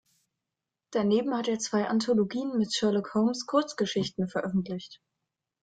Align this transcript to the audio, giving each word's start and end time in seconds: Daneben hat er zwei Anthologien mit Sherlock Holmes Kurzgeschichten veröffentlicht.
Daneben 0.89 1.35
hat 1.37 1.47
er 1.47 1.59
zwei 1.59 1.87
Anthologien 1.87 2.57
mit 2.57 2.73
Sherlock 2.73 3.13
Holmes 3.13 3.45
Kurzgeschichten 3.45 4.27
veröffentlicht. 4.27 4.99